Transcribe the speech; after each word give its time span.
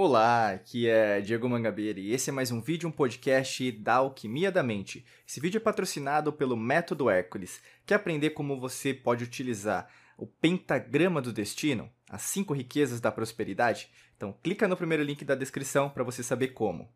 Olá, 0.00 0.52
aqui 0.52 0.88
é 0.88 1.20
Diego 1.20 1.48
Mangabeira 1.48 1.98
e 1.98 2.12
esse 2.12 2.30
é 2.30 2.32
mais 2.32 2.52
um 2.52 2.60
vídeo, 2.60 2.88
um 2.88 2.92
podcast 2.92 3.72
da 3.72 3.94
Alquimia 3.94 4.48
da 4.48 4.62
Mente. 4.62 5.04
Esse 5.26 5.40
vídeo 5.40 5.58
é 5.58 5.60
patrocinado 5.60 6.32
pelo 6.32 6.56
Método 6.56 7.10
Hércules. 7.10 7.60
Quer 7.84 7.96
aprender 7.96 8.30
como 8.30 8.60
você 8.60 8.94
pode 8.94 9.24
utilizar 9.24 9.90
o 10.16 10.24
pentagrama 10.24 11.20
do 11.20 11.32
destino, 11.32 11.90
as 12.08 12.22
cinco 12.22 12.54
riquezas 12.54 13.00
da 13.00 13.10
prosperidade? 13.10 13.90
Então 14.16 14.32
clica 14.40 14.68
no 14.68 14.76
primeiro 14.76 15.02
link 15.02 15.24
da 15.24 15.34
descrição 15.34 15.90
para 15.90 16.04
você 16.04 16.22
saber 16.22 16.50
como. 16.50 16.88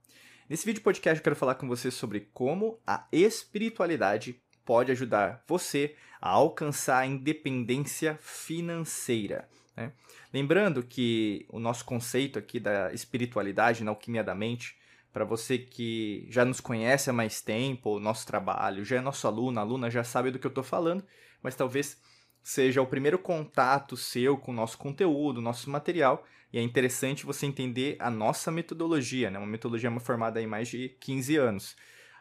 Nesse 0.48 0.64
vídeo 0.64 0.80
podcast 0.80 1.18
eu 1.18 1.24
quero 1.24 1.34
falar 1.34 1.56
com 1.56 1.66
você 1.66 1.90
sobre 1.90 2.30
como 2.32 2.78
a 2.86 3.08
espiritualidade 3.10 4.40
pode 4.64 4.92
ajudar 4.92 5.42
você 5.48 5.96
a 6.20 6.28
alcançar 6.28 6.98
a 6.98 7.06
independência 7.06 8.16
financeira. 8.22 9.48
Né? 9.76 9.92
Lembrando 10.32 10.82
que 10.82 11.46
o 11.48 11.58
nosso 11.58 11.84
conceito 11.84 12.38
aqui 12.38 12.60
da 12.60 12.92
espiritualidade 12.92 13.84
na 13.84 13.90
alquimia 13.90 14.22
da 14.22 14.34
mente, 14.34 14.76
para 15.12 15.24
você 15.24 15.58
que 15.58 16.26
já 16.30 16.44
nos 16.44 16.60
conhece 16.60 17.10
há 17.10 17.12
mais 17.12 17.40
tempo, 17.40 17.96
o 17.96 18.00
nosso 18.00 18.26
trabalho, 18.26 18.84
já 18.84 18.96
é 18.96 19.00
nosso 19.00 19.26
aluno, 19.26 19.60
aluna, 19.60 19.90
já 19.90 20.02
sabe 20.02 20.30
do 20.30 20.38
que 20.38 20.46
eu 20.46 20.50
estou 20.50 20.64
falando, 20.64 21.04
mas 21.42 21.54
talvez 21.54 22.00
seja 22.42 22.82
o 22.82 22.86
primeiro 22.86 23.18
contato 23.18 23.96
seu 23.96 24.36
com 24.36 24.50
o 24.50 24.54
nosso 24.54 24.78
conteúdo, 24.78 25.40
nosso 25.40 25.70
material, 25.70 26.26
e 26.52 26.58
é 26.58 26.62
interessante 26.62 27.24
você 27.24 27.46
entender 27.46 27.96
a 27.98 28.10
nossa 28.10 28.50
metodologia, 28.50 29.30
né? 29.30 29.38
uma 29.38 29.46
metodologia 29.46 29.90
formada 30.00 30.40
em 30.40 30.46
mais 30.46 30.68
de 30.68 30.90
15 31.00 31.36
anos. 31.36 31.76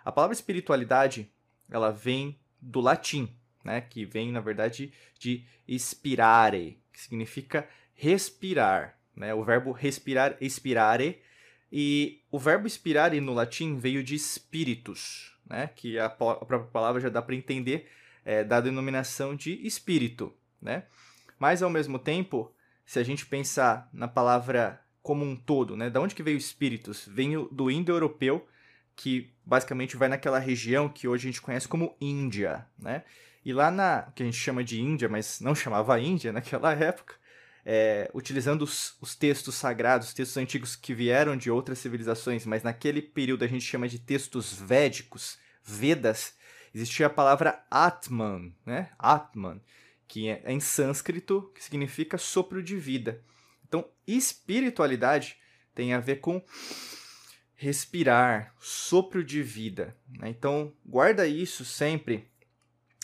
A 0.06 0.12
palavra 0.12 0.34
espiritualidade, 0.34 1.30
ela 1.70 1.92
vem 1.92 2.40
do 2.62 2.80
latim, 2.80 3.36
né? 3.64 3.81
que 3.81 4.06
vem, 4.06 4.31
na 4.31 4.40
verdade, 4.40 4.94
de 5.20 5.45
inspirare, 5.68 6.81
que 6.92 7.00
significa 7.00 7.67
respirar. 7.94 8.97
Né? 9.16 9.34
O 9.34 9.44
verbo 9.44 9.72
respirar, 9.72 10.38
expirare, 10.42 11.22
e 11.72 12.22
o 12.30 12.38
verbo 12.38 12.67
expirare 12.67 13.22
no 13.22 13.34
latim 13.34 13.78
veio 13.78 14.03
de 14.03 14.17
spiritus, 14.17 15.34
né? 15.45 15.69
que 15.75 15.97
a, 15.97 16.09
própria 16.09 16.59
palavra 16.59 17.00
já 17.00 17.09
dá 17.09 17.22
para 17.22 17.36
entender 17.36 17.89
é, 18.25 18.44
da 18.44 18.59
denominação 18.59 19.36
de 19.36 19.66
espírito. 19.66 20.34
Né? 20.62 20.84
Mas, 21.39 21.64
ao 21.64 21.69
mesmo 21.69 21.97
tempo, 21.97 22.53
se 22.86 23.00
a 23.00 23.03
gente 23.03 23.25
pensar 23.25 23.89
na 23.94 24.08
palavra 24.08 24.81
como 25.02 25.23
um 25.25 25.36
todo, 25.36 25.75
né? 25.75 25.89
da 25.89 26.02
onde 26.02 26.14
que 26.14 26.23
veio 26.23 26.38
espíritus? 26.38 27.08
Vem 27.08 27.47
do 27.52 27.72
indo-europeu, 27.72 28.47
que 28.95 29.31
basicamente 29.45 29.97
vai 29.97 30.08
naquela 30.08 30.39
região 30.39 30.89
que 30.89 31.08
hoje 31.08 31.28
a 31.28 31.31
gente 31.31 31.42
conhece 31.42 31.67
como 31.67 31.95
Índia, 32.00 32.67
né? 32.78 33.03
E 33.44 33.53
lá 33.53 33.72
na 33.72 34.11
que 34.16 34.23
a 34.23 34.25
gente 34.25 34.38
chama 34.38 34.64
de 34.64 34.80
Índia, 34.80 35.09
mas 35.09 35.39
não 35.39 35.56
chamava 35.56 36.00
Índia 36.00 36.31
naquela 36.34 36.73
época, 36.73 37.16
é, 37.66 38.09
utilizando 38.14 38.64
os, 38.64 38.95
os, 39.02 39.16
textos 39.16 39.56
sagrados, 39.56 40.14
textos 40.14 40.38
antigos 40.38 40.75
que 40.75 40.94
vieram 40.94 41.36
de 41.36 41.52
outras 41.52 41.80
civilizações, 41.80 42.45
mas 42.45 42.64
naquele 42.64 43.02
período 43.02 43.44
a 43.44 43.47
gente 43.47 43.66
chama 43.66 43.88
de 43.88 44.00
textos 44.00 44.53
védicos, 44.53 45.38
Vedas, 45.64 46.34
existia 46.73 47.06
a 47.06 47.09
palavra 47.09 47.64
Atman, 47.69 48.52
né? 48.66 48.89
Atman, 48.97 49.62
que 50.08 50.28
é, 50.28 50.42
é 50.44 50.52
em 50.52 50.59
sânscrito, 50.59 51.52
que 51.53 51.64
significa 51.64 52.17
sopro 52.17 52.64
de 52.64 52.75
vida. 52.78 53.23
Então, 53.67 53.88
espiritualidade 54.08 55.38
tem 55.75 55.94
a 55.94 56.00
ver 56.00 56.17
com 56.17 56.44
respirar, 57.56 58.56
sopro 58.59 59.23
de 59.23 59.44
vida. 59.44 59.95
Né? 60.09 60.30
Então, 60.30 60.73
guarda 60.84 61.28
isso 61.28 61.64
sempre 61.64 62.31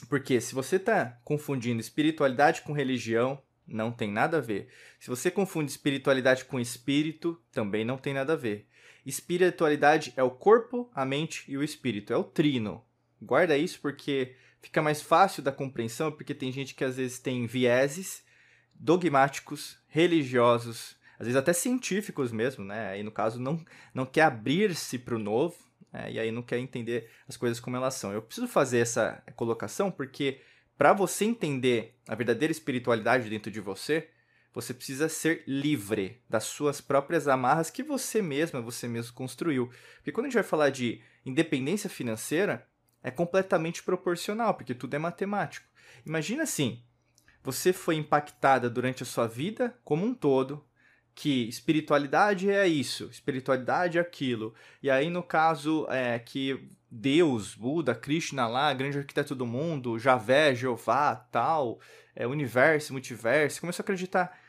porque 0.10 0.40
se 0.40 0.54
você 0.54 0.76
está 0.76 1.18
confundindo 1.24 1.82
espiritualidade 1.82 2.62
com 2.62 2.74
religião, 2.74 3.42
não 3.68 3.92
tem 3.92 4.12
nada 4.12 4.38
a 4.38 4.42
ver. 4.42 4.70
Se 5.00 5.10
você 5.10 5.30
confunde 5.30 5.72
espiritualidade 5.72 6.46
com 6.46 6.60
espírito, 6.60 7.42
também 7.52 7.84
não 7.84 7.98
tem 7.98 8.14
nada 8.14 8.34
a 8.34 8.38
ver. 8.38 8.68
Espiritualidade 9.06 10.14
é 10.16 10.24
o 10.24 10.32
corpo, 10.32 10.90
a 10.94 11.06
mente 11.06 11.44
e 11.48 11.58
o 11.58 11.64
espírito, 11.64 12.14
é 12.14 12.18
o 12.18 12.24
trino. 12.24 12.84
Guarda 13.22 13.58
isso 13.58 13.80
porque 13.82 14.36
fica 14.62 14.82
mais 14.82 15.02
fácil 15.02 15.42
da 15.42 15.52
compreensão, 15.52 16.12
porque 16.12 16.34
tem 16.34 16.52
gente 16.52 16.76
que 16.76 16.84
às 16.84 16.98
vezes 16.98 17.20
tem 17.20 17.46
vieses 17.46 18.24
dogmáticos, 18.74 19.78
religiosos, 19.88 20.96
às 21.20 21.26
vezes 21.26 21.36
até 21.36 21.52
científicos 21.52 22.32
mesmo, 22.32 22.64
né? 22.64 22.90
Aí 22.90 23.04
no 23.04 23.12
caso 23.12 23.40
não, 23.40 23.64
não 23.94 24.06
quer 24.06 24.22
abrir-se 24.22 25.00
para 25.00 25.16
o 25.16 25.20
novo, 25.20 25.56
é, 25.98 26.12
e 26.12 26.20
aí 26.20 26.32
não 26.32 26.44
quer 26.44 26.60
entender 26.60 27.10
as 27.28 27.36
coisas 27.36 27.60
como 27.60 27.76
elas 27.76 27.96
são. 27.96 28.14
Eu 28.14 28.22
preciso 28.22 28.48
fazer 28.48 28.78
essa 28.80 29.24
colocação 29.36 29.90
porque 29.90 30.40
para 30.78 30.94
você 30.94 31.26
entender 31.26 31.98
a 32.08 32.14
verdadeira 32.14 32.52
espiritualidade 32.52 33.28
dentro 33.30 33.50
de 33.50 33.60
você, 33.60 34.08
você 34.54 34.76
precisa 34.76 35.10
ser 35.10 35.44
livre 35.48 36.22
das 36.30 36.44
suas 36.44 36.80
próprias 36.80 37.28
amarras 37.28 37.72
que 37.72 37.82
você 37.82 38.22
mesma, 38.22 38.62
você 38.62 38.88
mesmo 38.88 39.14
construiu. 39.14 39.72
Porque 39.96 40.12
quando 40.12 40.26
a 40.26 40.30
gente 40.30 40.36
vai 40.36 40.44
falar 40.44 40.70
de 40.70 41.02
independência 41.26 41.90
financeira, 41.90 42.68
é 43.02 43.10
completamente 43.10 43.82
proporcional, 43.82 44.54
porque 44.54 44.76
tudo 44.76 44.96
é 44.96 45.00
matemático. 45.00 45.68
Imagina 46.06 46.44
assim, 46.44 46.84
você 47.44 47.74
foi 47.74 47.96
impactada 47.96 48.70
durante 48.70 49.02
a 49.02 49.06
sua 49.06 49.28
vida 49.28 49.76
como 49.84 50.06
um 50.06 50.14
todo 50.14 50.64
que 51.18 51.50
espiritualidade 51.50 52.48
é 52.48 52.68
isso, 52.68 53.06
espiritualidade 53.06 53.98
é 53.98 54.02
aquilo. 54.02 54.54
E 54.84 54.90
aí, 54.92 55.10
no 55.10 55.24
caso, 55.24 55.88
é 55.90 56.20
que 56.20 56.70
Deus, 56.92 57.56
Buda, 57.56 57.96
Krishna 57.96 58.48
lá, 58.48 58.72
grande 58.72 59.00
arquiteto 59.00 59.34
do 59.34 59.44
mundo, 59.44 59.98
Javé, 59.98 60.54
Jeová, 60.54 61.16
tal, 61.16 61.80
é, 62.16 62.28
universo, 62.28 62.94
multiverso, 62.94 63.60
começou 63.60 63.82
a 63.82 63.86
acreditar 63.86 64.40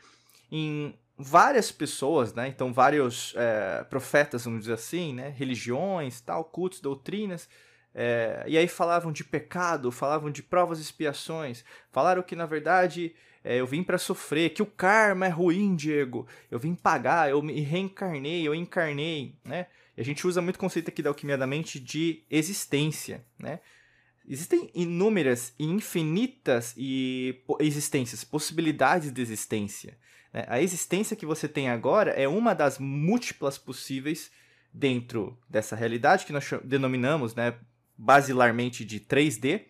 em 0.52 0.94
várias 1.16 1.72
pessoas, 1.72 2.34
né? 2.34 2.48
Então, 2.48 2.70
vários 2.70 3.32
é, 3.34 3.82
profetas, 3.84 4.44
vamos 4.44 4.60
dizer 4.60 4.74
assim, 4.74 5.14
né? 5.14 5.34
Religiões, 5.34 6.20
tal, 6.20 6.44
cultos, 6.44 6.80
doutrinas. 6.80 7.48
É, 7.94 8.44
e 8.46 8.58
aí 8.58 8.68
falavam 8.68 9.10
de 9.10 9.24
pecado, 9.24 9.90
falavam 9.90 10.30
de 10.30 10.42
provas 10.42 10.80
e 10.80 10.82
expiações, 10.82 11.64
falaram 11.90 12.22
que 12.22 12.36
na 12.36 12.44
verdade 12.44 13.14
eu 13.56 13.66
vim 13.66 13.82
para 13.82 13.98
sofrer, 13.98 14.50
que 14.50 14.62
o 14.62 14.66
karma 14.66 15.26
é 15.26 15.30
ruim, 15.30 15.74
Diego. 15.74 16.26
Eu 16.50 16.58
vim 16.58 16.74
pagar, 16.74 17.30
eu 17.30 17.40
me 17.40 17.60
reencarnei, 17.60 18.46
eu 18.46 18.54
encarnei, 18.54 19.36
né? 19.44 19.66
E 19.96 20.00
a 20.00 20.04
gente 20.04 20.26
usa 20.26 20.42
muito 20.42 20.56
o 20.56 20.60
conceito 20.60 20.88
aqui 20.88 21.02
da 21.02 21.10
alquimia 21.10 21.38
da 21.38 21.46
mente 21.46 21.80
de 21.80 22.24
existência, 22.30 23.24
né? 23.38 23.60
Existem 24.28 24.70
inúmeras 24.74 25.54
e 25.58 25.64
infinitas 25.64 26.74
e 26.76 27.42
existências, 27.60 28.22
possibilidades 28.24 29.10
de 29.10 29.22
existência. 29.22 29.96
Né? 30.32 30.44
A 30.48 30.60
existência 30.60 31.16
que 31.16 31.24
você 31.24 31.48
tem 31.48 31.70
agora 31.70 32.10
é 32.10 32.28
uma 32.28 32.54
das 32.54 32.78
múltiplas 32.78 33.56
possíveis 33.56 34.30
dentro 34.72 35.38
dessa 35.48 35.74
realidade 35.74 36.26
que 36.26 36.32
nós 36.32 36.44
denominamos, 36.62 37.34
né, 37.34 37.54
basilarmente 37.96 38.84
de 38.84 39.00
3D, 39.00 39.64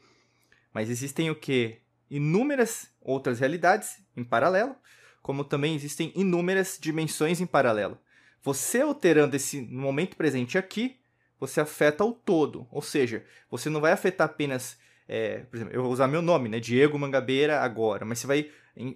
mas 0.75 0.91
existem 0.91 1.31
o 1.31 1.37
que? 1.37 1.79
Inúmeras 2.11 2.91
outras 3.01 3.41
realidades 3.41 4.03
em 4.17 4.25
paralelo, 4.25 4.75
como 5.23 5.45
também 5.45 5.75
existem 5.75 6.13
inúmeras 6.15 6.79
dimensões 6.81 7.41
em 7.41 7.47
paralelo. 7.47 7.99
Você 8.43 8.81
alterando 8.81 9.37
esse 9.37 9.61
momento 9.61 10.17
presente 10.17 10.57
aqui, 10.57 10.97
você 11.39 11.61
afeta 11.61 12.05
o 12.05 12.13
todo. 12.13 12.67
Ou 12.71 12.83
seja, 12.83 13.25
você 13.51 13.69
não 13.69 13.81
vai 13.81 13.93
afetar 13.93 14.27
apenas. 14.27 14.79
É, 15.07 15.41
por 15.41 15.57
exemplo, 15.57 15.75
eu 15.75 15.83
vou 15.83 15.93
usar 15.93 16.07
meu 16.07 16.23
nome, 16.23 16.49
né? 16.49 16.61
Diego 16.61 16.99
Mangabeira 16.99 17.61
agora, 17.61 18.05
mas 18.05 18.19
você 18.19 18.27
vai 18.27 18.51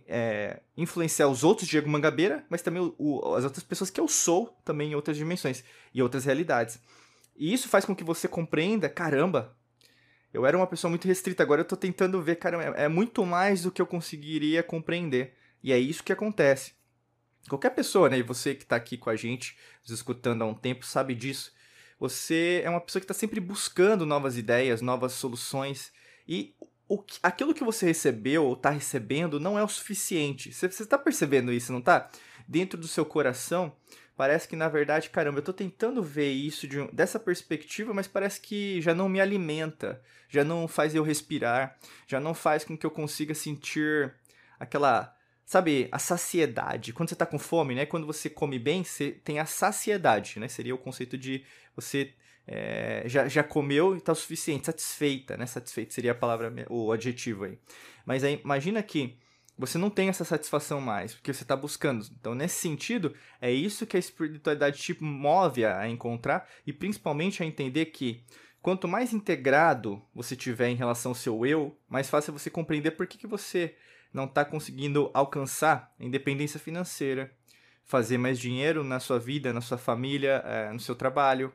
é, 0.06 0.60
influenciar 0.76 1.28
os 1.28 1.42
outros 1.42 1.68
Diego 1.68 1.88
Mangabeira, 1.88 2.44
mas 2.48 2.62
também 2.62 2.94
o, 2.98 3.34
as 3.34 3.44
outras 3.44 3.64
pessoas 3.64 3.90
que 3.90 4.00
eu 4.00 4.06
sou 4.06 4.56
também 4.64 4.92
em 4.92 4.94
outras 4.94 5.16
dimensões 5.16 5.64
e 5.92 6.02
outras 6.02 6.24
realidades. 6.24 6.78
E 7.36 7.52
isso 7.52 7.68
faz 7.68 7.84
com 7.84 7.96
que 7.96 8.04
você 8.04 8.28
compreenda, 8.28 8.88
caramba, 8.88 9.56
eu 10.32 10.46
era 10.46 10.56
uma 10.56 10.66
pessoa 10.66 10.88
muito 10.88 11.06
restrita, 11.06 11.42
agora 11.42 11.60
eu 11.60 11.64
tô 11.64 11.76
tentando 11.76 12.20
ver, 12.22 12.36
cara, 12.36 12.74
é, 12.76 12.84
é 12.84 12.88
muito 12.88 13.24
mais 13.26 13.62
do 13.62 13.70
que 13.70 13.82
eu 13.82 13.86
conseguiria 13.86 14.62
compreender. 14.62 15.34
E 15.62 15.72
é 15.72 15.78
isso 15.78 16.02
que 16.02 16.12
acontece. 16.12 16.72
Qualquer 17.48 17.70
pessoa, 17.70 18.08
né, 18.08 18.18
e 18.18 18.22
você 18.22 18.54
que 18.54 18.64
tá 18.64 18.76
aqui 18.76 18.96
com 18.96 19.10
a 19.10 19.16
gente, 19.16 19.56
nos 19.82 19.90
escutando 19.90 20.42
há 20.42 20.46
um 20.46 20.54
tempo, 20.54 20.86
sabe 20.86 21.14
disso. 21.14 21.52
Você 21.98 22.62
é 22.64 22.70
uma 22.70 22.80
pessoa 22.80 23.00
que 23.00 23.04
está 23.04 23.14
sempre 23.14 23.40
buscando 23.40 24.06
novas 24.06 24.36
ideias, 24.36 24.80
novas 24.80 25.12
soluções. 25.12 25.92
E 26.26 26.54
o, 26.88 27.02
aquilo 27.22 27.54
que 27.54 27.62
você 27.62 27.86
recebeu 27.86 28.44
ou 28.44 28.54
está 28.54 28.70
recebendo 28.70 29.38
não 29.38 29.58
é 29.58 29.62
o 29.62 29.68
suficiente. 29.68 30.52
Você 30.52 30.66
está 30.66 30.98
percebendo 30.98 31.52
isso, 31.52 31.72
não 31.72 31.78
está? 31.78 32.10
Dentro 32.48 32.78
do 32.78 32.88
seu 32.88 33.04
coração, 33.04 33.72
parece 34.22 34.46
que 34.46 34.54
na 34.54 34.68
verdade, 34.68 35.10
caramba, 35.10 35.40
eu 35.40 35.42
tô 35.42 35.52
tentando 35.52 36.00
ver 36.00 36.30
isso 36.30 36.68
de, 36.68 36.86
dessa 36.92 37.18
perspectiva, 37.18 37.92
mas 37.92 38.06
parece 38.06 38.40
que 38.40 38.80
já 38.80 38.94
não 38.94 39.08
me 39.08 39.20
alimenta, 39.20 40.00
já 40.28 40.44
não 40.44 40.68
faz 40.68 40.94
eu 40.94 41.02
respirar, 41.02 41.76
já 42.06 42.20
não 42.20 42.32
faz 42.32 42.64
com 42.64 42.78
que 42.78 42.86
eu 42.86 42.90
consiga 42.92 43.34
sentir 43.34 44.14
aquela, 44.60 45.12
sabe, 45.44 45.88
a 45.90 45.98
saciedade. 45.98 46.92
Quando 46.92 47.08
você 47.08 47.16
tá 47.16 47.26
com 47.26 47.36
fome, 47.36 47.74
né? 47.74 47.84
Quando 47.84 48.06
você 48.06 48.30
come 48.30 48.60
bem, 48.60 48.84
você 48.84 49.10
tem 49.10 49.40
a 49.40 49.44
saciedade, 49.44 50.38
né? 50.38 50.46
Seria 50.46 50.72
o 50.72 50.78
conceito 50.78 51.18
de 51.18 51.44
você 51.74 52.14
é, 52.46 53.02
já, 53.06 53.26
já 53.26 53.42
comeu 53.42 53.96
e 53.96 54.00
tá 54.00 54.12
o 54.12 54.14
suficiente, 54.14 54.66
satisfeita, 54.66 55.36
né? 55.36 55.46
Satisfeito 55.46 55.92
seria 55.92 56.12
a 56.12 56.14
palavra, 56.14 56.54
o 56.70 56.92
adjetivo 56.92 57.42
aí. 57.42 57.58
Mas 58.06 58.22
aí, 58.22 58.40
imagina 58.44 58.84
que 58.84 59.18
você 59.56 59.78
não 59.78 59.90
tem 59.90 60.08
essa 60.08 60.24
satisfação 60.24 60.80
mais, 60.80 61.14
porque 61.14 61.32
você 61.32 61.42
está 61.42 61.54
buscando. 61.54 62.06
Então, 62.18 62.34
nesse 62.34 62.56
sentido, 62.60 63.14
é 63.40 63.50
isso 63.50 63.86
que 63.86 63.96
a 63.96 64.00
espiritualidade 64.00 64.78
te 64.78 64.96
move 65.02 65.64
a 65.64 65.88
encontrar 65.88 66.48
e 66.66 66.72
principalmente 66.72 67.42
a 67.42 67.46
entender 67.46 67.86
que 67.86 68.24
quanto 68.60 68.88
mais 68.88 69.12
integrado 69.12 70.02
você 70.14 70.34
tiver 70.34 70.68
em 70.68 70.76
relação 70.76 71.10
ao 71.10 71.16
seu 71.16 71.44
eu, 71.44 71.76
mais 71.88 72.08
fácil 72.08 72.30
é 72.30 72.38
você 72.38 72.48
compreender 72.48 72.92
por 72.92 73.06
que, 73.06 73.18
que 73.18 73.26
você 73.26 73.76
não 74.12 74.24
está 74.24 74.44
conseguindo 74.44 75.10
alcançar 75.12 75.92
a 75.98 76.04
independência 76.04 76.60
financeira, 76.60 77.32
fazer 77.84 78.18
mais 78.18 78.38
dinheiro 78.38 78.84
na 78.84 79.00
sua 79.00 79.18
vida, 79.18 79.52
na 79.52 79.60
sua 79.60 79.78
família, 79.78 80.42
é, 80.46 80.72
no 80.72 80.80
seu 80.80 80.94
trabalho, 80.94 81.52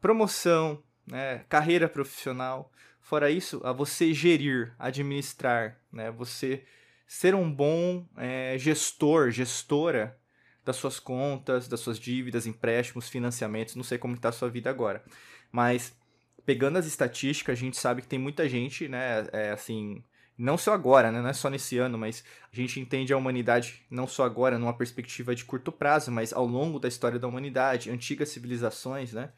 promoção, 0.00 0.82
né, 1.06 1.44
carreira 1.48 1.88
profissional. 1.88 2.70
Fora 3.00 3.30
isso, 3.30 3.60
a 3.64 3.72
você 3.72 4.12
gerir, 4.12 4.74
administrar, 4.78 5.80
né, 5.90 6.10
você 6.10 6.64
ser 7.08 7.34
um 7.34 7.50
bom 7.50 8.06
é, 8.18 8.56
gestor, 8.58 9.30
gestora 9.30 10.16
das 10.62 10.76
suas 10.76 11.00
contas, 11.00 11.66
das 11.66 11.80
suas 11.80 11.98
dívidas, 11.98 12.46
empréstimos, 12.46 13.08
financiamentos. 13.08 13.74
Não 13.74 13.82
sei 13.82 13.96
como 13.96 14.14
está 14.14 14.28
a 14.28 14.32
sua 14.32 14.50
vida 14.50 14.68
agora, 14.68 15.02
mas 15.50 15.96
pegando 16.44 16.76
as 16.76 16.86
estatísticas, 16.86 17.58
a 17.58 17.60
gente 17.60 17.78
sabe 17.78 18.02
que 18.02 18.08
tem 18.08 18.18
muita 18.18 18.46
gente, 18.46 18.88
né, 18.88 19.26
é, 19.32 19.50
assim, 19.50 20.04
não 20.36 20.58
só 20.58 20.74
agora, 20.74 21.10
né, 21.10 21.20
não 21.20 21.30
é 21.30 21.32
só 21.32 21.48
nesse 21.48 21.78
ano, 21.78 21.96
mas 21.96 22.22
a 22.52 22.56
gente 22.56 22.78
entende 22.78 23.12
a 23.12 23.16
humanidade 23.16 23.86
não 23.90 24.06
só 24.06 24.24
agora 24.24 24.58
numa 24.58 24.76
perspectiva 24.76 25.34
de 25.34 25.44
curto 25.44 25.72
prazo, 25.72 26.12
mas 26.12 26.32
ao 26.32 26.46
longo 26.46 26.78
da 26.78 26.88
história 26.88 27.18
da 27.18 27.26
humanidade, 27.26 27.90
antigas 27.90 28.28
civilizações, 28.28 29.12
né? 29.12 29.32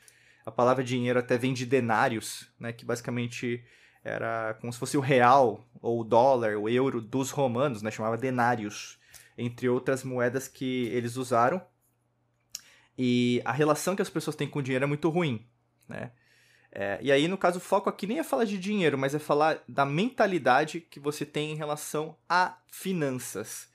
A 0.44 0.50
palavra 0.50 0.82
dinheiro 0.82 1.18
até 1.18 1.38
vem 1.38 1.52
de 1.52 1.66
denários, 1.66 2.48
né, 2.58 2.72
que 2.72 2.84
basicamente 2.84 3.64
era 4.02 4.54
como 4.60 4.72
se 4.72 4.78
fosse 4.78 4.96
o 4.96 5.00
real 5.00 5.64
ou 5.80 6.00
o 6.00 6.04
dólar, 6.04 6.56
o 6.56 6.68
euro 6.68 7.00
dos 7.00 7.30
romanos, 7.30 7.82
né? 7.82 7.90
Chamava 7.90 8.16
denários, 8.16 8.98
entre 9.36 9.68
outras 9.68 10.02
moedas 10.02 10.48
que 10.48 10.86
eles 10.86 11.16
usaram. 11.16 11.60
E 12.96 13.40
a 13.44 13.52
relação 13.52 13.96
que 13.96 14.02
as 14.02 14.10
pessoas 14.10 14.36
têm 14.36 14.48
com 14.48 14.58
o 14.58 14.62
dinheiro 14.62 14.84
é 14.84 14.88
muito 14.88 15.08
ruim, 15.08 15.46
né? 15.88 16.12
É, 16.72 16.98
e 17.02 17.10
aí, 17.10 17.26
no 17.26 17.36
caso, 17.36 17.58
o 17.58 17.60
foco 17.60 17.88
aqui 17.90 18.06
nem 18.06 18.20
é 18.20 18.22
falar 18.22 18.44
de 18.44 18.56
dinheiro, 18.56 18.96
mas 18.96 19.14
é 19.14 19.18
falar 19.18 19.60
da 19.68 19.84
mentalidade 19.84 20.80
que 20.80 21.00
você 21.00 21.26
tem 21.26 21.50
em 21.50 21.56
relação 21.56 22.16
a 22.28 22.58
finanças. 22.68 23.68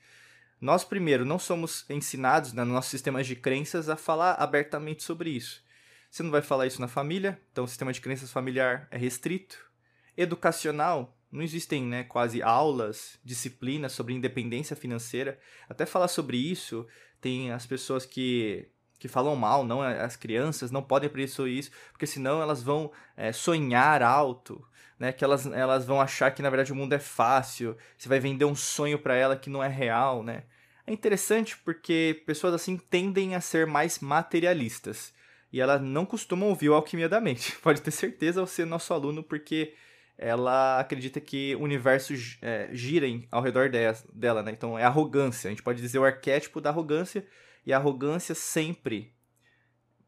Nós, 0.58 0.82
primeiro, 0.82 1.24
não 1.24 1.38
somos 1.38 1.84
ensinados 1.90 2.54
né, 2.54 2.64
no 2.64 2.72
nosso 2.72 2.88
sistema 2.88 3.22
de 3.22 3.36
crenças 3.36 3.90
a 3.90 3.96
falar 3.96 4.32
abertamente 4.34 5.02
sobre 5.02 5.28
isso. 5.28 5.62
Você 6.10 6.22
não 6.22 6.30
vai 6.30 6.40
falar 6.40 6.66
isso 6.66 6.80
na 6.80 6.88
família, 6.88 7.38
então 7.52 7.64
o 7.64 7.68
sistema 7.68 7.92
de 7.92 8.00
crenças 8.00 8.32
familiar 8.32 8.88
é 8.90 8.96
restrito 8.96 9.66
educacional, 10.16 11.16
não 11.30 11.42
existem 11.42 11.82
né, 11.82 12.04
quase 12.04 12.42
aulas, 12.42 13.18
disciplinas 13.24 13.92
sobre 13.92 14.14
independência 14.14 14.76
financeira. 14.76 15.38
Até 15.68 15.84
falar 15.84 16.08
sobre 16.08 16.36
isso, 16.36 16.86
tem 17.20 17.50
as 17.50 17.66
pessoas 17.66 18.06
que, 18.06 18.68
que 18.98 19.08
falam 19.08 19.36
mal, 19.36 19.64
não 19.64 19.82
as 19.82 20.16
crianças 20.16 20.70
não 20.70 20.82
podem 20.82 21.08
aprender 21.08 21.28
sobre 21.28 21.52
isso, 21.52 21.70
porque 21.92 22.06
senão 22.06 22.40
elas 22.40 22.62
vão 22.62 22.90
é, 23.16 23.32
sonhar 23.32 24.02
alto, 24.02 24.64
né, 24.98 25.12
que 25.12 25.24
elas, 25.24 25.46
elas 25.46 25.84
vão 25.84 26.00
achar 26.00 26.30
que 26.30 26.40
na 26.40 26.48
verdade 26.48 26.72
o 26.72 26.76
mundo 26.76 26.94
é 26.94 26.98
fácil, 26.98 27.76
você 27.98 28.08
vai 28.08 28.18
vender 28.18 28.46
um 28.46 28.54
sonho 28.54 28.98
para 28.98 29.14
ela 29.14 29.36
que 29.36 29.50
não 29.50 29.62
é 29.62 29.68
real, 29.68 30.22
né? 30.22 30.44
É 30.86 30.92
interessante 30.92 31.58
porque 31.58 32.22
pessoas 32.24 32.54
assim 32.54 32.76
tendem 32.76 33.34
a 33.34 33.40
ser 33.40 33.66
mais 33.66 33.98
materialistas 33.98 35.12
e 35.52 35.60
elas 35.60 35.82
não 35.82 36.06
costumam 36.06 36.48
ouvir 36.48 36.68
o 36.68 36.74
Alquimia 36.74 37.08
da 37.08 37.20
Mente. 37.20 37.56
Pode 37.60 37.82
ter 37.82 37.90
certeza 37.90 38.40
ao 38.40 38.46
ser 38.46 38.66
nosso 38.66 38.94
aluno, 38.94 39.22
porque 39.22 39.74
ela 40.18 40.80
acredita 40.80 41.20
que 41.20 41.54
o 41.56 41.60
universo 41.60 42.14
é, 42.40 42.68
gira 42.72 43.06
ao 43.30 43.42
redor 43.42 43.70
dela, 44.12 44.42
né? 44.42 44.50
Então 44.52 44.78
é 44.78 44.84
arrogância. 44.84 45.48
A 45.48 45.50
gente 45.50 45.62
pode 45.62 45.80
dizer 45.80 45.98
o 45.98 46.04
arquétipo 46.04 46.60
da 46.60 46.70
arrogância 46.70 47.26
e 47.64 47.72
a 47.72 47.76
arrogância 47.76 48.34
sempre 48.34 49.14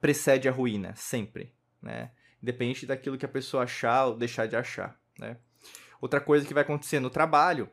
precede 0.00 0.48
a 0.48 0.52
ruína, 0.52 0.94
sempre, 0.96 1.54
né? 1.82 2.10
Independente 2.42 2.86
daquilo 2.86 3.18
que 3.18 3.26
a 3.26 3.28
pessoa 3.28 3.64
achar 3.64 4.06
ou 4.06 4.16
deixar 4.16 4.46
de 4.46 4.56
achar, 4.56 4.98
né? 5.18 5.36
Outra 6.00 6.20
coisa 6.20 6.46
que 6.46 6.54
vai 6.54 6.62
acontecer 6.62 7.00
no 7.00 7.10
trabalho, 7.10 7.68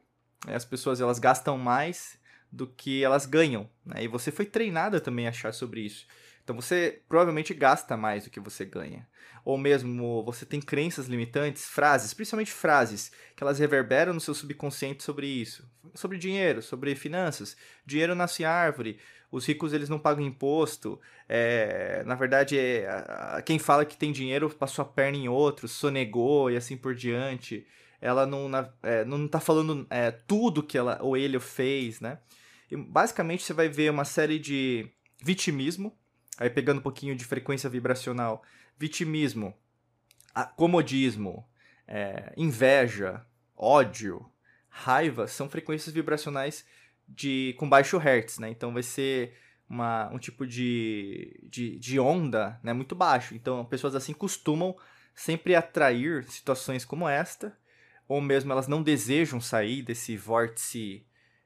é 0.47 0.55
as 0.55 0.65
pessoas 0.65 0.99
elas 0.99 1.19
gastam 1.19 1.57
mais 1.57 2.19
do 2.51 2.67
que 2.67 3.03
elas 3.03 3.25
ganham, 3.25 3.69
né? 3.85 4.03
E 4.03 4.07
você 4.07 4.31
foi 4.31 4.45
treinada 4.45 4.99
também 4.99 5.27
a 5.27 5.29
achar 5.29 5.53
sobre 5.53 5.81
isso. 5.81 6.07
Então 6.45 6.55
você 6.55 7.01
provavelmente 7.09 7.55
gasta 7.55 7.97
mais 7.97 8.23
do 8.23 8.29
que 8.29 8.39
você 8.39 8.63
ganha. 8.63 9.05
Ou 9.43 9.57
mesmo 9.57 10.23
você 10.23 10.45
tem 10.45 10.61
crenças 10.61 11.07
limitantes, 11.07 11.65
frases, 11.65 12.13
principalmente 12.13 12.51
frases, 12.51 13.11
que 13.35 13.43
elas 13.43 13.57
reverberam 13.57 14.13
no 14.13 14.21
seu 14.21 14.35
subconsciente 14.35 15.03
sobre 15.03 15.25
isso. 15.25 15.67
Sobre 15.95 16.19
dinheiro, 16.19 16.61
sobre 16.61 16.95
finanças. 16.95 17.57
Dinheiro 17.83 18.13
nasce 18.13 18.45
árvore, 18.45 18.99
os 19.31 19.43
ricos 19.47 19.73
eles 19.73 19.89
não 19.89 19.97
pagam 19.97 20.23
imposto. 20.23 21.01
É, 21.27 22.03
na 22.05 22.13
verdade, 22.13 22.59
é, 22.59 22.87
quem 23.43 23.57
fala 23.57 23.83
que 23.83 23.97
tem 23.97 24.11
dinheiro 24.11 24.47
passou 24.51 24.83
a 24.83 24.87
perna 24.87 25.17
em 25.17 25.27
outro, 25.27 25.67
sonegou 25.67 26.51
e 26.51 26.57
assim 26.57 26.77
por 26.77 26.93
diante. 26.93 27.65
Ela 27.99 28.27
não, 28.27 28.51
é, 28.83 29.03
não 29.03 29.27
tá 29.27 29.39
falando 29.39 29.87
é, 29.89 30.11
tudo 30.11 30.61
que 30.61 30.77
ela 30.77 30.99
ou 31.01 31.17
ele 31.17 31.39
fez, 31.39 31.99
né? 31.99 32.19
E 32.69 32.77
basicamente 32.77 33.43
você 33.43 33.53
vai 33.53 33.67
ver 33.67 33.89
uma 33.89 34.05
série 34.05 34.37
de 34.37 34.87
vitimismo, 35.23 35.97
Aí 36.37 36.49
pegando 36.49 36.79
um 36.79 36.83
pouquinho 36.83 37.15
de 37.15 37.25
frequência 37.25 37.69
vibracional, 37.69 38.43
vitimismo, 38.77 39.55
comodismo, 40.55 41.47
é, 41.87 42.33
inveja, 42.35 43.25
ódio, 43.55 44.29
raiva 44.67 45.27
são 45.27 45.49
frequências 45.49 45.93
vibracionais 45.93 46.65
de 47.07 47.55
com 47.57 47.69
baixo 47.69 47.97
hertz, 47.97 48.39
né? 48.39 48.49
Então 48.49 48.73
vai 48.73 48.83
ser 48.83 49.37
uma, 49.69 50.09
um 50.11 50.17
tipo 50.17 50.45
de, 50.45 51.39
de, 51.43 51.79
de 51.79 51.99
onda 51.99 52.59
né? 52.63 52.73
muito 52.73 52.95
baixo. 52.95 53.35
Então 53.35 53.63
pessoas 53.65 53.95
assim 53.95 54.13
costumam 54.13 54.75
sempre 55.13 55.55
atrair 55.55 56.23
situações 56.29 56.83
como 56.83 57.07
esta, 57.07 57.57
ou 58.07 58.19
mesmo 58.19 58.51
elas 58.51 58.67
não 58.67 58.83
desejam 58.83 59.39
sair 59.39 59.81
desse 59.81 60.17
vórtice 60.17 61.05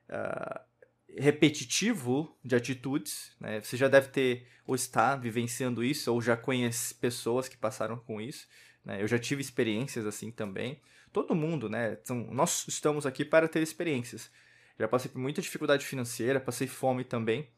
uh, 0.10 0.60
repetitivo 1.18 2.38
de 2.44 2.56
atitudes, 2.56 3.36
né? 3.40 3.62
Você 3.62 3.76
já 3.76 3.88
deve 3.88 4.10
ter 4.10 4.48
ou 4.66 4.76
está 4.76 5.16
vivenciando 5.16 5.84
isso 5.84 6.14
ou 6.14 6.22
já 6.22 6.38
conhece 6.38 6.94
pessoas 6.94 7.48
que 7.48 7.58
passaram 7.58 7.98
com 7.98 8.22
isso, 8.22 8.48
né? 8.84 9.02
Eu 9.02 9.08
já 9.08 9.18
tive 9.18 9.42
experiências 9.42 10.06
assim 10.06 10.32
também. 10.32 10.80
Todo 11.12 11.36
mundo, 11.36 11.70
né? 11.70 11.98
Então, 12.02 12.28
nós 12.32 12.68
estamos 12.68 13.06
aqui 13.06 13.26
para 13.26 13.48
ter 13.48 13.62
experiências. 13.62 14.30
Já 14.80 14.88
passei 14.88 15.10
por 15.12 15.20
muita 15.20 15.42
dificuldade 15.42 15.86
financeira, 15.86 16.40
passei 16.40 16.68
fome 16.68 17.04
também. 17.04 17.50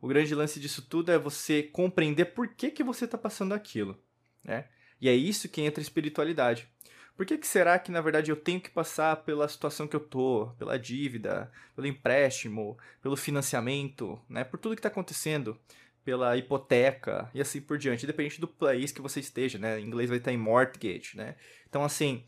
O 0.00 0.08
grande 0.08 0.34
lance 0.34 0.60
disso 0.60 0.82
tudo 0.82 1.10
é 1.10 1.18
você 1.18 1.62
compreender 1.62 2.26
por 2.26 2.48
que, 2.48 2.70
que 2.70 2.84
você 2.84 3.04
está 3.04 3.16
passando 3.16 3.54
aquilo, 3.54 4.00
né? 4.44 4.66
E 5.00 5.08
é 5.08 5.14
isso 5.14 5.48
que 5.48 5.60
entra 5.60 5.80
a 5.80 5.82
espiritualidade. 5.82 6.68
Por 7.18 7.26
que, 7.26 7.36
que 7.36 7.48
será 7.48 7.76
que, 7.80 7.90
na 7.90 8.00
verdade, 8.00 8.30
eu 8.30 8.36
tenho 8.36 8.60
que 8.60 8.70
passar 8.70 9.16
pela 9.16 9.48
situação 9.48 9.88
que 9.88 9.96
eu 9.96 9.98
tô, 9.98 10.54
pela 10.56 10.78
dívida, 10.78 11.50
pelo 11.74 11.88
empréstimo, 11.88 12.78
pelo 13.02 13.16
financiamento, 13.16 14.22
né? 14.28 14.44
Por 14.44 14.56
tudo 14.56 14.76
que 14.76 14.78
está 14.78 14.88
acontecendo, 14.88 15.58
pela 16.04 16.36
hipoteca 16.36 17.28
e 17.34 17.40
assim 17.40 17.60
por 17.60 17.76
diante, 17.76 18.04
independente 18.04 18.40
do 18.40 18.46
país 18.46 18.92
que 18.92 19.02
você 19.02 19.18
esteja, 19.18 19.58
né? 19.58 19.80
Em 19.80 19.86
inglês 19.86 20.08
vai 20.08 20.18
estar 20.18 20.32
em 20.32 20.36
mortgage, 20.36 21.16
né? 21.16 21.34
Então, 21.68 21.82
assim, 21.82 22.24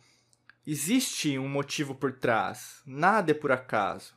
existe 0.67 1.39
um 1.39 1.49
motivo 1.49 1.95
por 1.95 2.11
trás. 2.11 2.83
Nada 2.85 3.31
é 3.31 3.35
por 3.35 3.53
acaso. 3.53 4.17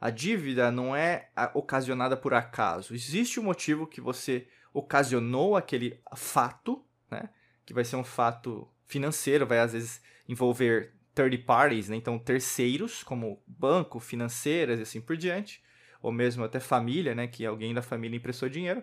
A 0.00 0.08
dívida 0.08 0.70
não 0.70 0.94
é 0.94 1.30
ocasionada 1.52 2.16
por 2.16 2.32
acaso. 2.32 2.94
Existe 2.94 3.40
um 3.40 3.42
motivo 3.42 3.88
que 3.88 4.00
você 4.00 4.46
ocasionou 4.72 5.56
aquele 5.56 6.00
fato, 6.14 6.80
né? 7.10 7.28
Que 7.66 7.74
vai 7.74 7.84
ser 7.84 7.96
um 7.96 8.04
fato 8.04 8.68
financeiro, 8.92 9.46
vai 9.46 9.58
às 9.58 9.72
vezes 9.72 10.02
envolver 10.28 10.92
third 11.14 11.36
parties, 11.38 11.88
né? 11.88 11.96
então 11.96 12.18
terceiros, 12.18 13.02
como 13.02 13.42
banco, 13.46 13.98
financeiras 13.98 14.78
e 14.78 14.82
assim 14.82 15.00
por 15.00 15.16
diante, 15.16 15.62
ou 16.00 16.12
mesmo 16.12 16.44
até 16.44 16.60
família, 16.60 17.14
né? 17.14 17.26
que 17.26 17.44
alguém 17.46 17.72
da 17.72 17.82
família 17.82 18.16
emprestou 18.16 18.48
dinheiro, 18.48 18.82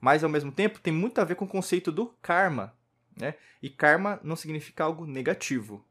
mas 0.00 0.22
ao 0.22 0.30
mesmo 0.30 0.52
tempo 0.52 0.80
tem 0.80 0.92
muito 0.92 1.20
a 1.20 1.24
ver 1.24 1.36
com 1.36 1.46
o 1.46 1.48
conceito 1.48 1.90
do 1.90 2.06
karma. 2.20 2.76
Né? 3.18 3.34
E 3.62 3.70
karma 3.70 4.20
não 4.22 4.36
significa 4.36 4.84
algo 4.84 5.06
negativo. 5.06 5.86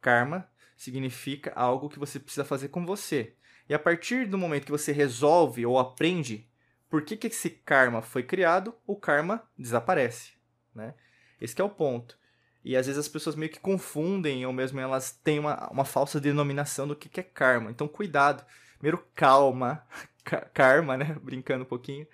Karma 0.00 0.48
significa 0.76 1.52
algo 1.54 1.90
que 1.90 1.98
você 1.98 2.18
precisa 2.18 2.44
fazer 2.44 2.68
com 2.68 2.86
você. 2.86 3.34
E 3.68 3.74
a 3.74 3.78
partir 3.78 4.26
do 4.26 4.38
momento 4.38 4.64
que 4.64 4.72
você 4.72 4.92
resolve 4.92 5.66
ou 5.66 5.78
aprende 5.78 6.48
por 6.88 7.02
que, 7.02 7.16
que 7.16 7.26
esse 7.26 7.50
karma 7.50 8.00
foi 8.02 8.22
criado, 8.22 8.74
o 8.86 8.96
karma 8.96 9.46
desaparece. 9.58 10.32
Né? 10.74 10.94
Esse 11.40 11.60
é 11.60 11.64
o 11.64 11.68
ponto. 11.68 12.18
E 12.64 12.76
às 12.76 12.86
vezes 12.86 12.98
as 12.98 13.08
pessoas 13.08 13.36
meio 13.36 13.50
que 13.50 13.60
confundem, 13.60 14.44
ou 14.44 14.52
mesmo 14.52 14.78
elas 14.78 15.12
têm 15.12 15.38
uma, 15.38 15.68
uma 15.70 15.84
falsa 15.84 16.20
denominação 16.20 16.86
do 16.86 16.94
que, 16.94 17.08
que 17.08 17.20
é 17.20 17.22
karma. 17.22 17.70
Então, 17.70 17.88
cuidado. 17.88 18.44
Primeiro, 18.78 19.04
calma. 19.14 19.82
Karma, 20.52 20.98
né? 20.98 21.16
Brincando 21.22 21.64
um 21.64 21.66
pouquinho. 21.66 22.06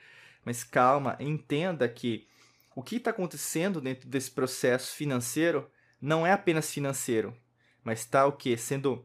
Mas 0.44 0.62
calma, 0.62 1.16
entenda 1.18 1.88
que 1.88 2.26
o 2.74 2.82
que 2.82 2.96
está 2.96 3.10
acontecendo 3.10 3.80
dentro 3.80 4.08
desse 4.08 4.30
processo 4.30 4.94
financeiro 4.94 5.68
não 6.00 6.26
é 6.26 6.32
apenas 6.32 6.70
financeiro, 6.70 7.36
mas 7.82 8.00
está 8.00 8.26
o 8.26 8.32
que? 8.32 8.56
Sendo 8.56 9.04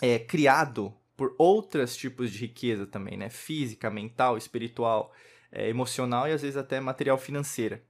é, 0.00 0.18
criado 0.18 0.92
por 1.16 1.34
outros 1.38 1.96
tipos 1.96 2.32
de 2.32 2.38
riqueza 2.38 2.86
também, 2.86 3.16
né? 3.16 3.30
Física, 3.30 3.88
mental, 3.88 4.36
espiritual, 4.36 5.12
é, 5.52 5.68
emocional 5.68 6.26
e 6.28 6.32
às 6.32 6.42
vezes 6.42 6.56
até 6.56 6.80
material 6.80 7.16
financeira. 7.16 7.84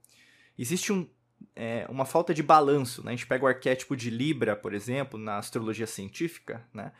Existe 0.57 0.93
um, 0.93 1.09
é, 1.55 1.85
uma 1.89 2.05
falta 2.05 2.33
de 2.33 2.43
balanço, 2.43 3.03
né? 3.03 3.11
A 3.11 3.15
gente 3.15 3.25
pega 3.25 3.45
o 3.45 3.47
arquétipo 3.47 3.95
de 3.95 4.09
Libra, 4.09 4.55
por 4.55 4.73
exemplo, 4.73 5.17
na 5.17 5.37
astrologia 5.37 5.87
científica, 5.87 6.65
né? 6.73 6.91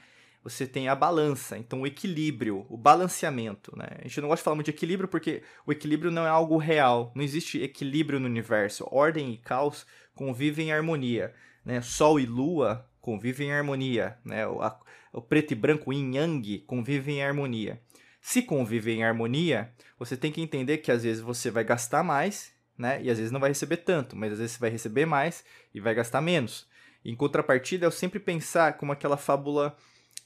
Você 0.43 0.67
tem 0.67 0.87
a 0.87 0.95
balança, 0.95 1.57
então 1.57 1.81
o 1.81 1.87
equilíbrio, 1.87 2.67
o 2.69 2.77
balanceamento, 2.77 3.75
né? 3.75 3.87
A 3.99 4.03
gente 4.03 4.21
não 4.21 4.29
gosta 4.29 4.41
de 4.41 4.43
falar 4.43 4.55
muito 4.55 4.67
de 4.67 4.71
equilíbrio 4.71 5.09
porque 5.09 5.41
o 5.65 5.71
equilíbrio 5.71 6.11
não 6.11 6.23
é 6.23 6.29
algo 6.29 6.57
real, 6.57 7.11
não 7.15 7.23
existe 7.23 7.61
equilíbrio 7.61 8.19
no 8.19 8.27
universo. 8.27 8.87
Ordem 8.91 9.33
e 9.33 9.37
caos 9.37 9.85
convivem 10.13 10.69
em 10.69 10.71
harmonia, 10.71 11.33
né? 11.65 11.81
Sol 11.81 12.19
e 12.19 12.25
lua 12.25 12.87
convivem 13.01 13.49
em 13.49 13.53
harmonia, 13.53 14.17
né? 14.23 14.47
O, 14.47 14.61
a, 14.61 14.79
o 15.11 15.21
preto 15.21 15.51
e 15.51 15.55
branco, 15.55 15.91
yin 15.91 16.15
yang, 16.15 16.59
convivem 16.59 17.17
em 17.17 17.23
harmonia. 17.23 17.81
Se 18.21 18.41
convivem 18.41 18.99
em 18.99 19.03
harmonia, 19.03 19.73
você 19.97 20.15
tem 20.15 20.31
que 20.31 20.41
entender 20.41 20.77
que 20.77 20.91
às 20.91 21.03
vezes 21.03 21.21
você 21.21 21.51
vai 21.51 21.63
gastar 21.63 22.03
mais, 22.03 22.54
né? 22.77 23.01
E 23.01 23.09
às 23.09 23.17
vezes 23.17 23.31
não 23.31 23.39
vai 23.39 23.49
receber 23.49 23.77
tanto, 23.77 24.15
mas 24.15 24.33
às 24.33 24.39
vezes 24.39 24.53
você 24.53 24.59
vai 24.59 24.69
receber 24.69 25.05
mais 25.05 25.43
e 25.73 25.79
vai 25.79 25.93
gastar 25.93 26.21
menos. 26.21 26.67
Em 27.03 27.15
contrapartida, 27.15 27.85
eu 27.85 27.91
sempre 27.91 28.19
pensar 28.19 28.77
como 28.77 28.91
aquela 28.91 29.17
fábula 29.17 29.75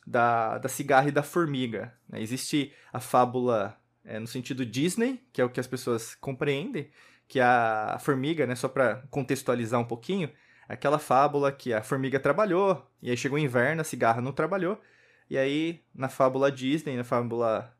da, 0.05 0.57
da 0.57 0.69
cigarra 0.69 1.09
e 1.09 1.11
da 1.11 1.21
formiga. 1.23 1.93
Né? 2.07 2.21
Existe 2.21 2.73
a 2.91 2.99
fábula 2.99 3.77
é, 4.03 4.17
no 4.17 4.27
sentido 4.27 4.65
Disney, 4.65 5.21
que 5.31 5.41
é 5.41 5.45
o 5.45 5.49
que 5.49 5.59
as 5.59 5.67
pessoas 5.67 6.15
compreendem, 6.15 6.89
que 7.27 7.39
a, 7.39 7.95
a 7.95 7.99
formiga, 7.99 8.47
né, 8.47 8.55
só 8.55 8.67
para 8.67 9.03
contextualizar 9.11 9.79
um 9.79 9.85
pouquinho, 9.85 10.31
aquela 10.67 10.97
fábula 10.97 11.51
que 11.51 11.73
a 11.73 11.83
formiga 11.83 12.19
trabalhou, 12.19 12.89
e 13.01 13.09
aí 13.11 13.17
chegou 13.17 13.37
o 13.37 13.41
inverno, 13.41 13.81
a 13.81 13.83
cigarra 13.83 14.21
não 14.21 14.31
trabalhou, 14.31 14.81
e 15.29 15.37
aí 15.37 15.83
na 15.93 16.09
fábula 16.09 16.51
Disney, 16.51 16.97
na 16.97 17.03
fábula 17.03 17.71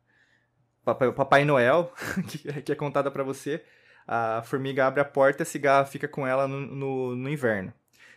Papai, 0.84 1.12
Papai 1.12 1.44
Noel, 1.44 1.92
que 2.64 2.72
é 2.72 2.74
contada 2.74 3.10
para 3.10 3.24
você, 3.24 3.64
a 4.12 4.42
formiga 4.42 4.88
abre 4.88 5.00
a 5.00 5.04
porta 5.04 5.42
e 5.42 5.44
a 5.44 5.46
cigarra 5.46 5.84
fica 5.84 6.08
com 6.08 6.26
ela 6.26 6.48
no, 6.48 6.60
no, 6.60 7.14
no 7.14 7.28
inverno. 7.28 7.72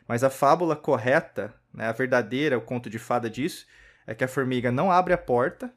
Mas 0.07 0.23
a 0.23 0.29
fábula 0.29 0.75
correta, 0.75 1.53
né, 1.71 1.85
a 1.85 1.91
verdadeira, 1.91 2.57
o 2.57 2.61
conto 2.61 2.89
de 2.89 2.97
fada 2.97 3.29
disso, 3.29 3.67
é 4.07 4.15
que 4.15 4.23
a 4.23 4.27
formiga 4.27 4.71
não 4.71 4.91
abre 4.91 5.13
a 5.13 5.17
porta 5.19 5.71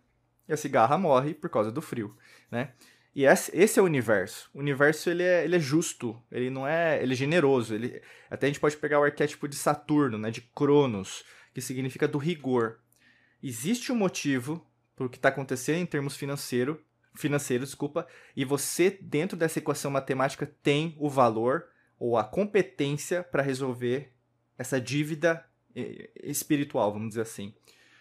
e 0.49 0.55
a 0.55 0.57
cigarra 0.57 0.97
morre 0.97 1.35
por 1.35 1.51
causa 1.51 1.71
do 1.71 1.83
frio, 1.83 2.17
né? 2.51 2.71
E 3.15 3.25
esse 3.27 3.79
é 3.79 3.83
o 3.83 3.85
universo. 3.85 4.51
O 4.55 4.59
universo 4.59 5.11
ele 5.11 5.23
é, 5.23 5.45
ele 5.45 5.57
é 5.57 5.61
justo, 5.61 6.19
ele 6.33 6.49
não 6.49 6.67
é, 6.67 7.03
ele 7.03 7.13
é 7.13 7.17
generoso. 7.17 7.75
Ele, 7.75 8.01
até 8.31 8.47
a 8.47 8.49
gente 8.49 8.61
pode 8.61 8.77
pegar 8.79 9.01
o 9.01 9.05
arquétipo 9.05 9.47
de 9.47 9.57
Saturno, 9.57 10.17
né, 10.17 10.31
de 10.31 10.41
Cronos, 10.41 11.25
que 11.53 11.61
significa 11.61 12.09
do 12.09 12.19
rigor. 12.19 12.79
Existe 13.43 13.93
um 13.93 13.97
motivo 13.97 14.67
para 14.95 15.07
o 15.07 15.11
que 15.11 15.17
está 15.19 15.29
acontecendo 15.29 15.79
em 15.79 15.87
termos 15.87 16.17
financeiro, 16.17 16.83
financeiros, 17.17 17.69
desculpa, 17.69 18.07
e 18.35 18.45
você 18.45 18.91
dentro 18.91 19.37
dessa 19.37 19.59
equação 19.59 19.91
matemática 19.91 20.47
tem 20.63 20.95
o 20.99 21.09
valor 21.09 21.67
ou 21.99 22.17
a 22.17 22.25
competência 22.25 23.23
para 23.23 23.43
resolver 23.43 24.13
essa 24.59 24.81
dívida 24.81 25.45
eh, 25.75 26.11
espiritual, 26.23 26.93
vamos 26.93 27.11
dizer 27.11 27.23
assim. 27.23 27.55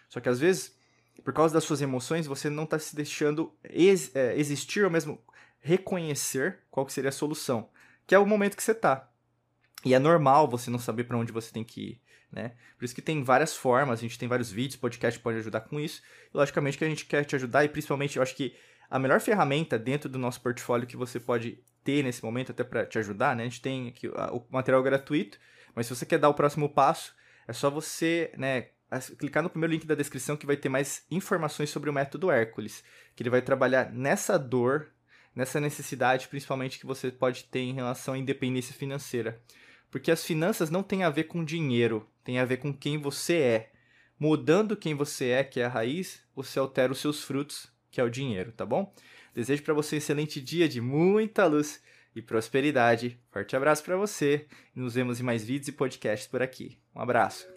Só 0.08 0.20
que 0.20 0.28
às 0.28 0.38
vezes 0.38 0.76
por 1.22 1.32
causa 1.32 1.54
das 1.54 1.64
suas 1.64 1.80
emoções, 1.80 2.26
você 2.26 2.48
não 2.48 2.64
está 2.64 2.78
se 2.78 2.94
deixando 2.94 3.52
ex 3.64 4.14
é, 4.14 4.38
existir 4.38 4.84
ou 4.84 4.90
mesmo 4.90 5.20
reconhecer 5.58 6.60
qual 6.70 6.88
seria 6.88 7.08
a 7.08 7.12
solução, 7.12 7.68
que 8.06 8.14
é 8.14 8.18
o 8.18 8.26
momento 8.26 8.56
que 8.56 8.62
você 8.62 8.72
está. 8.72 9.10
E 9.84 9.94
é 9.94 9.98
normal 9.98 10.48
você 10.48 10.70
não 10.70 10.78
saber 10.78 11.04
para 11.04 11.16
onde 11.16 11.32
você 11.32 11.52
tem 11.52 11.64
que 11.64 11.80
ir, 11.80 12.00
né? 12.30 12.52
Por 12.78 12.84
isso 12.84 12.94
que 12.94 13.02
tem 13.02 13.22
várias 13.22 13.56
formas, 13.56 13.98
a 13.98 14.02
gente 14.02 14.18
tem 14.18 14.28
vários 14.28 14.50
vídeos, 14.50 14.76
podcast 14.76 15.18
pode 15.20 15.38
ajudar 15.38 15.62
com 15.62 15.80
isso. 15.80 16.02
E 16.32 16.36
logicamente 16.36 16.78
que 16.78 16.84
a 16.84 16.88
gente 16.88 17.04
quer 17.04 17.24
te 17.24 17.34
ajudar 17.34 17.64
e 17.64 17.68
principalmente 17.68 18.16
eu 18.16 18.22
acho 18.22 18.34
que 18.34 18.54
a 18.90 18.98
melhor 18.98 19.20
ferramenta 19.20 19.78
dentro 19.78 20.08
do 20.08 20.18
nosso 20.18 20.40
portfólio 20.40 20.86
que 20.86 20.96
você 20.96 21.18
pode 21.18 21.58
ter 21.82 22.02
nesse 22.02 22.24
momento 22.24 22.50
até 22.50 22.64
para 22.64 22.84
te 22.84 22.98
ajudar, 22.98 23.36
né? 23.36 23.44
A 23.44 23.46
gente 23.46 23.60
tem 23.60 23.88
aqui 23.88 24.08
o 24.08 24.44
material 24.50 24.82
gratuito, 24.82 25.38
mas 25.74 25.86
se 25.86 25.94
você 25.94 26.04
quer 26.04 26.18
dar 26.18 26.28
o 26.28 26.34
próximo 26.34 26.68
passo, 26.68 27.14
é 27.46 27.52
só 27.52 27.70
você, 27.70 28.32
né, 28.36 28.68
clicar 29.18 29.42
no 29.42 29.50
primeiro 29.50 29.72
link 29.72 29.86
da 29.86 29.94
descrição 29.94 30.36
que 30.36 30.46
vai 30.46 30.56
ter 30.56 30.68
mais 30.68 31.04
informações 31.10 31.70
sobre 31.70 31.90
o 31.90 31.92
método 31.92 32.30
Hércules, 32.30 32.82
que 33.14 33.22
ele 33.22 33.30
vai 33.30 33.42
trabalhar 33.42 33.92
nessa 33.92 34.38
dor, 34.38 34.88
nessa 35.34 35.60
necessidade, 35.60 36.28
principalmente 36.28 36.78
que 36.78 36.86
você 36.86 37.10
pode 37.10 37.44
ter 37.44 37.60
em 37.60 37.74
relação 37.74 38.14
à 38.14 38.18
independência 38.18 38.74
financeira. 38.74 39.40
Porque 39.90 40.10
as 40.10 40.24
finanças 40.24 40.70
não 40.70 40.82
têm 40.82 41.04
a 41.04 41.10
ver 41.10 41.24
com 41.24 41.44
dinheiro, 41.44 42.08
tem 42.24 42.38
a 42.38 42.44
ver 42.44 42.56
com 42.56 42.72
quem 42.72 42.98
você 42.98 43.36
é. 43.36 43.72
Mudando 44.18 44.76
quem 44.76 44.94
você 44.94 45.28
é, 45.28 45.44
que 45.44 45.60
é 45.60 45.66
a 45.66 45.68
raiz, 45.68 46.22
você 46.34 46.58
altera 46.58 46.90
os 46.90 46.98
seus 46.98 47.22
frutos, 47.22 47.70
que 47.96 48.00
é 48.02 48.04
o 48.04 48.10
dinheiro, 48.10 48.52
tá 48.52 48.66
bom? 48.66 48.92
Desejo 49.34 49.62
para 49.62 49.72
você 49.72 49.96
um 49.96 49.98
excelente 49.98 50.38
dia 50.38 50.68
de 50.68 50.82
muita 50.82 51.46
luz 51.46 51.82
e 52.14 52.20
prosperidade. 52.20 53.18
Forte 53.30 53.56
abraço 53.56 53.82
para 53.82 53.96
você 53.96 54.46
nos 54.74 54.94
vemos 54.94 55.18
em 55.18 55.22
mais 55.22 55.42
vídeos 55.42 55.68
e 55.68 55.72
podcasts 55.72 56.28
por 56.28 56.42
aqui. 56.42 56.78
Um 56.94 57.00
abraço. 57.00 57.55